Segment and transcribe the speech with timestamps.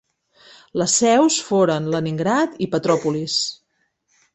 [0.83, 3.41] Les seus foren Leningrad i Petrópolis.